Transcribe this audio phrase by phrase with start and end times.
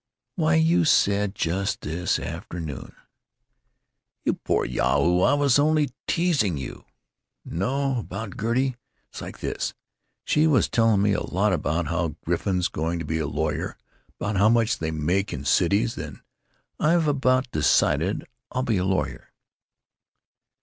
[0.33, 2.95] "Why, you said, just this afternoon——"
[4.25, 6.85] "You poor yahoo, I was only teasing you.
[7.45, 8.77] No; about Gertie.
[9.11, 9.75] It's like this:
[10.25, 13.77] she was telling me a lot about how Griffin 's going to be a lawyer,
[14.19, 16.21] about how much they make in cities, and
[16.79, 19.31] I've about decided I'll be a lawyer."